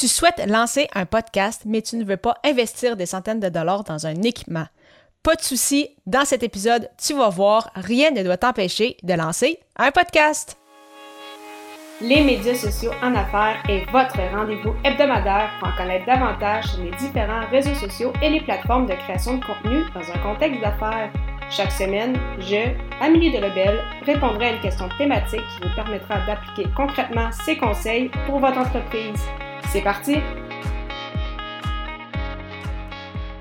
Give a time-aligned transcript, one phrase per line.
[0.00, 3.84] Tu souhaites lancer un podcast, mais tu ne veux pas investir des centaines de dollars
[3.84, 4.64] dans un équipement.
[5.22, 9.60] Pas de souci, dans cet épisode, tu vas voir, rien ne doit t'empêcher de lancer
[9.76, 10.56] un podcast.
[12.00, 16.92] Les médias sociaux en affaires est votre rendez-vous hebdomadaire pour en connaître davantage sur les
[16.92, 21.12] différents réseaux sociaux et les plateformes de création de contenu dans un contexte d'affaires.
[21.50, 22.72] Chaque semaine, je,
[23.02, 28.38] Amélie Delebel, répondrai à une question thématique qui vous permettra d'appliquer concrètement ces conseils pour
[28.38, 29.20] votre entreprise.
[29.72, 30.16] C'est parti!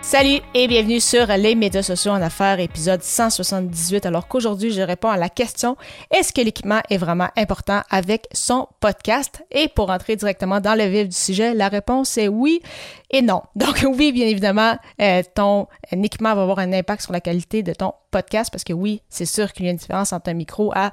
[0.00, 4.06] Salut et bienvenue sur les médias sociaux en affaires, épisode 178.
[4.06, 5.76] Alors qu'aujourd'hui, je réponds à la question
[6.10, 9.44] est-ce que l'équipement est vraiment important avec son podcast?
[9.50, 12.62] Et pour entrer directement dans le vif du sujet, la réponse est oui
[13.10, 13.42] et non.
[13.54, 17.74] Donc oui, bien évidemment, euh, ton équipement va avoir un impact sur la qualité de
[17.74, 20.72] ton podcast parce que oui, c'est sûr qu'il y a une différence entre un micro
[20.74, 20.92] à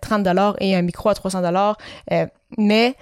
[0.00, 1.78] 30 euh, dollars et un micro à 300 dollars,
[2.12, 2.26] euh,
[2.58, 2.94] mais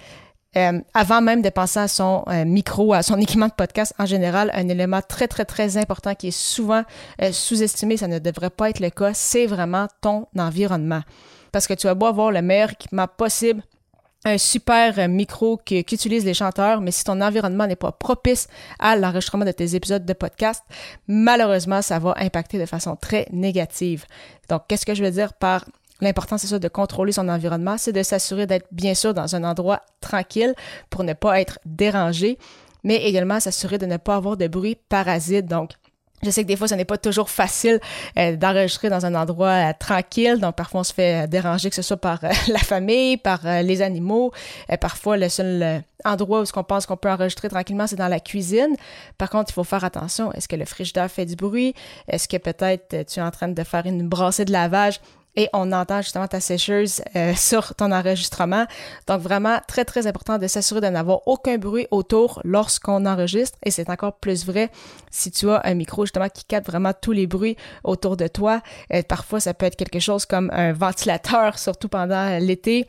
[0.57, 4.07] euh, avant même de penser à son euh, micro, à son équipement de podcast en
[4.07, 6.83] général, un élément très, très, très important qui est souvent
[7.23, 11.03] euh, sous-estimé, ça ne devrait pas être le cas, c'est vraiment ton environnement.
[11.53, 13.63] Parce que tu vas beau avoir le meilleur équipement possible,
[14.25, 18.49] un super micro qu'utilisent les chanteurs, mais si ton environnement n'est pas propice
[18.79, 20.65] à l'enregistrement de tes épisodes de podcast,
[21.07, 24.05] malheureusement, ça va impacter de façon très négative.
[24.49, 25.65] Donc, qu'est-ce que je veux dire par
[26.01, 29.45] L'important, c'est ça, de contrôler son environnement, c'est de s'assurer d'être bien sûr dans un
[29.45, 30.55] endroit tranquille
[30.91, 32.39] pour ne pas être dérangé,
[32.85, 35.47] mais également s'assurer de ne pas avoir de bruit parasite.
[35.47, 35.71] Donc,
[36.23, 37.79] je sais que des fois, ce n'est pas toujours facile
[38.19, 40.39] euh, d'enregistrer dans un endroit euh, tranquille.
[40.41, 43.83] Donc, parfois, on se fait euh, déranger, que ce soit par la famille, par les
[43.83, 44.33] animaux.
[44.81, 48.77] parfois, le seul endroit où on pense qu'on peut enregistrer tranquillement, c'est dans la cuisine.
[49.19, 50.33] Par contre, il faut faire attention.
[50.33, 51.75] Est-ce que le frigidaire fait du bruit?
[52.09, 55.01] Est-ce que peut-être tu es en train de faire une brassée de lavage?
[55.37, 58.67] Et on entend justement ta sécheuse euh, sur ton enregistrement.
[59.07, 63.71] Donc vraiment très très important de s'assurer de n'avoir aucun bruit autour lorsqu'on enregistre et
[63.71, 64.71] c'est encore plus vrai
[65.11, 68.63] si tu as un micro justement qui capte vraiment tous les bruits autour de toi.
[68.93, 72.87] Euh, parfois ça peut être quelque chose comme un ventilateur surtout pendant l'été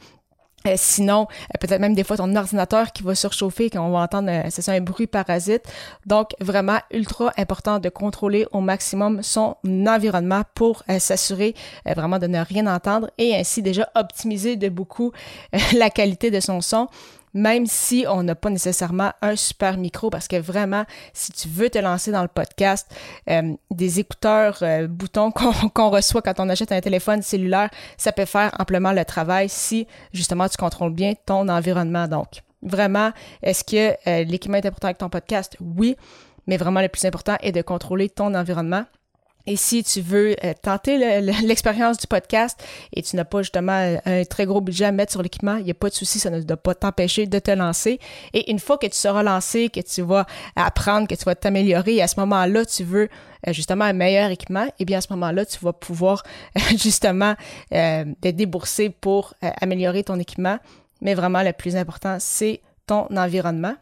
[0.75, 4.47] sinon, euh, peut-être même des fois ton ordinateur qui va surchauffer, qu'on va entendre, euh,
[4.49, 5.63] c'est ça, un bruit parasite.
[6.05, 11.53] Donc, vraiment ultra important de contrôler au maximum son environnement pour s'assurer
[11.85, 15.11] vraiment de ne rien entendre et ainsi déjà optimiser de beaucoup
[15.73, 16.87] la qualité de son son
[17.33, 21.69] même si on n'a pas nécessairement un super micro, parce que vraiment, si tu veux
[21.69, 22.89] te lancer dans le podcast,
[23.29, 25.31] euh, des écouteurs euh, boutons
[25.73, 29.87] qu'on reçoit quand on achète un téléphone cellulaire, ça peut faire amplement le travail si
[30.13, 32.07] justement tu contrôles bien ton environnement.
[32.07, 33.11] Donc, vraiment,
[33.43, 35.57] est-ce que euh, l'équipement est important avec ton podcast?
[35.59, 35.95] Oui,
[36.47, 38.85] mais vraiment le plus important est de contrôler ton environnement
[39.47, 40.97] et si tu veux euh, tenter
[41.43, 42.61] l'expérience du podcast
[42.93, 45.71] et tu n'as pas justement un très gros budget à mettre sur l'équipement, il n'y
[45.71, 47.99] a pas de souci, ça ne doit pas t'empêcher de te lancer.
[48.33, 51.95] Et une fois que tu seras lancé, que tu vas apprendre, que tu vas t'améliorer,
[51.95, 53.07] et à ce moment-là, tu veux
[53.47, 56.23] euh, justement un meilleur équipement, et eh bien à ce moment-là, tu vas pouvoir
[56.77, 57.35] justement
[57.73, 60.59] euh, te débourser pour améliorer ton équipement.
[61.01, 63.75] Mais vraiment, le plus important, c'est ton environnement.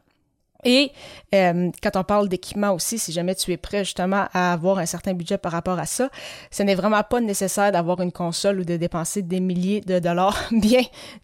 [0.65, 0.91] Et
[1.33, 4.85] euh, quand on parle d'équipement aussi, si jamais tu es prêt justement à avoir un
[4.87, 6.09] certain budget par rapport à ça,
[6.49, 10.37] ce n'est vraiment pas nécessaire d'avoir une console ou de dépenser des milliers de dollars.
[10.51, 10.81] Bien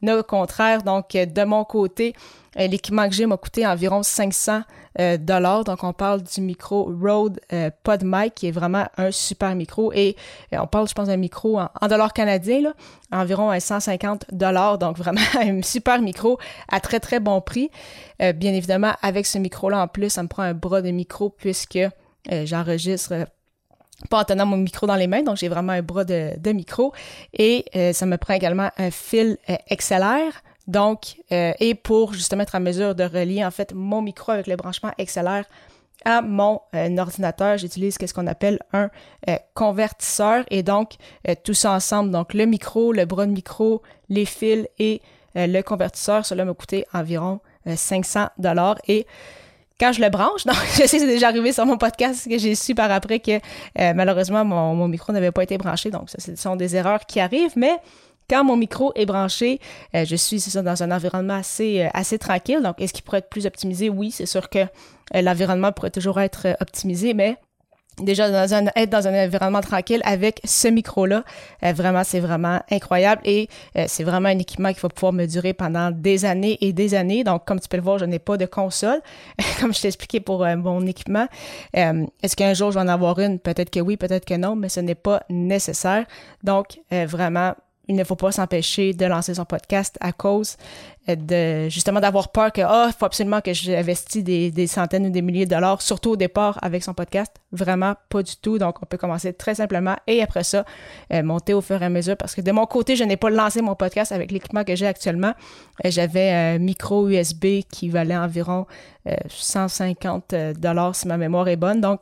[0.08, 2.14] au contraire, donc de mon côté,
[2.60, 5.64] euh, l'équipement que j'ai m'a coûté environ 500 euh, dollars.
[5.64, 9.92] Donc, on parle du micro Rode euh, PodMic, qui est vraiment un super micro.
[9.94, 10.16] Et
[10.52, 12.74] on parle, je pense, d'un micro en, dollars canadiens, là,
[13.12, 14.78] environ 150 dollars.
[14.78, 17.70] Donc, vraiment un super micro à très, très bon prix.
[18.20, 21.80] bien évidemment, avec ce micro-là, en plus, ça me prend un bras de micro puisque
[22.30, 23.28] j'enregistre
[24.10, 26.52] pas en tenant mon micro dans les mains, donc j'ai vraiment un bras de, de
[26.52, 26.94] micro.
[27.34, 29.38] Et ça me prend également un fil
[29.72, 30.32] XLR
[30.68, 34.48] donc, euh, et pour justement être à mesure de relier en fait mon micro avec
[34.48, 35.44] le branchement XLR
[36.04, 38.90] à mon euh, ordinateur, j'utilise ce qu'on appelle un
[39.30, 40.46] euh, convertisseur.
[40.50, 40.94] Et donc
[41.44, 45.02] tout ça ensemble, donc le micro, le bras de micro, les fils et
[45.36, 47.40] le convertisseur, cela m'a coûté environ
[47.74, 48.78] 500 dollars.
[48.88, 49.06] Et
[49.80, 52.56] quand je le branche, donc je sais c'est déjà arrivé sur mon podcast que j'ai
[52.56, 53.40] su par après que
[53.94, 57.78] malheureusement mon, micro n'avait pas été branché, donc ce sont des erreurs qui arrivent, mais
[58.32, 59.60] quand mon micro est branché,
[59.94, 62.62] euh, je suis ça, dans un environnement assez, euh, assez tranquille.
[62.64, 63.90] Donc, est-ce qu'il pourrait être plus optimisé?
[63.90, 67.36] Oui, c'est sûr que euh, l'environnement pourrait toujours être optimisé, mais
[68.02, 71.26] déjà être dans un environnement tranquille avec ce micro-là,
[71.62, 73.50] vraiment, c'est vraiment incroyable et
[73.86, 77.26] c'est vraiment un équipement qui va pouvoir me durer pendant des années et des années.
[77.26, 79.02] Donc, comme tu peux le voir, je n'ai pas de console,
[79.60, 81.28] comme je t'ai expliqué pour mon équipement.
[81.74, 83.40] Est-ce qu'un jour je vais en avoir une?
[83.40, 86.06] Peut-être que oui, peut-être que non, mais ce n'est pas nécessaire.
[86.44, 87.54] Donc, vraiment,
[87.92, 90.56] il ne faut pas s'empêcher de lancer son podcast à cause
[91.10, 95.10] euh, de justement d'avoir peur que ah, faut absolument que j'investisse des, des centaines ou
[95.10, 97.34] des milliers de dollars, surtout au départ avec son podcast.
[97.52, 98.58] Vraiment pas du tout.
[98.58, 100.64] Donc on peut commencer très simplement et après ça
[101.12, 103.30] euh, monter au fur et à mesure parce que de mon côté, je n'ai pas
[103.30, 105.34] lancé mon podcast avec l'équipement que j'ai actuellement.
[105.86, 108.66] Euh, j'avais un micro USB qui valait environ
[109.28, 111.82] 150 dollars si ma mémoire est bonne.
[111.82, 112.00] Donc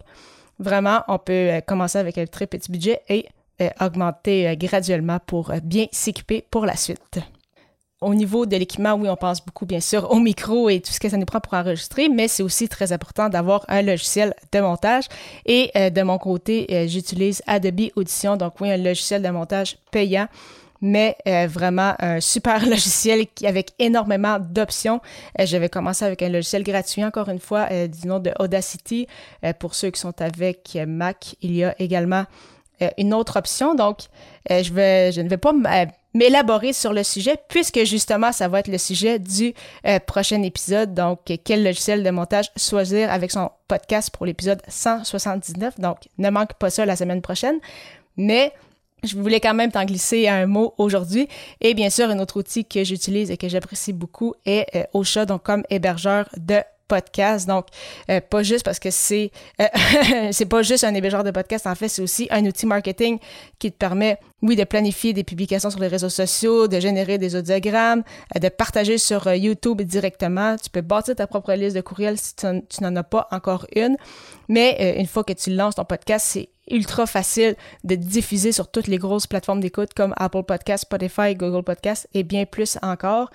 [0.59, 3.25] vraiment, on peut commencer avec un très petit budget et
[3.79, 7.19] augmenter graduellement pour bien s'équiper pour la suite
[8.01, 10.99] au niveau de l'équipement, oui, on pense beaucoup, bien sûr, au micro et tout ce
[10.99, 14.59] que ça nous prend pour enregistrer, mais c'est aussi très important d'avoir un logiciel de
[14.61, 15.05] montage.
[15.45, 19.77] Et euh, de mon côté, euh, j'utilise Adobe Audition, donc oui, un logiciel de montage
[19.91, 20.27] payant
[20.81, 25.01] mais euh, vraiment un super logiciel avec énormément d'options.
[25.37, 29.05] je vais commencer avec un logiciel gratuit, encore une fois, du nom de Audacity.
[29.59, 32.23] pour ceux qui sont avec Mac, il y a également
[32.97, 33.75] une autre option.
[33.75, 33.99] Donc,
[34.49, 35.53] je, vais, je ne vais pas
[36.13, 39.53] m'élaborer sur le sujet, puisque justement, ça va être le sujet du
[39.85, 40.93] euh, prochain épisode.
[40.93, 45.79] Donc, quel logiciel de montage choisir avec son podcast pour l'épisode 179.
[45.79, 47.59] Donc, ne manque pas ça la semaine prochaine.
[48.17, 48.53] Mais
[49.03, 51.27] je voulais quand même t'en glisser un mot aujourd'hui.
[51.61, 55.25] Et bien sûr, un autre outil que j'utilise et que j'apprécie beaucoup est euh, Ocha,
[55.25, 57.47] donc comme hébergeur de podcast.
[57.47, 57.67] Donc,
[58.09, 59.31] euh, pas juste parce que c'est
[59.61, 59.67] euh,
[60.31, 63.19] c'est pas juste un hébergeur de podcast, en fait, c'est aussi un outil marketing
[63.59, 67.35] qui te permet, oui, de planifier des publications sur les réseaux sociaux, de générer des
[67.35, 68.03] audiogrammes,
[68.35, 70.57] euh, de partager sur YouTube directement.
[70.57, 73.95] Tu peux bâtir ta propre liste de courriels si tu n'en as pas encore une.
[74.49, 78.87] Mais une fois que tu lances ton podcast, c'est ultra facile de diffuser sur toutes
[78.87, 83.29] les grosses plateformes d'écoute comme Apple Podcast, Spotify, Google Podcast et bien plus encore.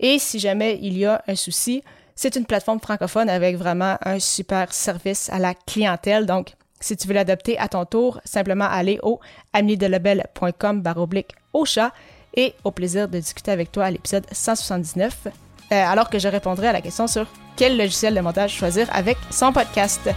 [0.00, 1.82] Et si jamais il y a un souci,
[2.14, 6.26] c'est une plateforme francophone avec vraiment un super service à la clientèle.
[6.26, 9.20] Donc, si tu veux l'adopter à ton tour, simplement aller au
[9.52, 11.92] ameliedelabel.com baroblique au chat
[12.34, 15.30] et au plaisir de discuter avec toi à l'épisode 179, euh,
[15.70, 17.26] alors que je répondrai à la question sur
[17.56, 20.10] quel logiciel de montage choisir avec son podcast.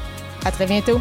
[0.46, 1.00] À très bientôt!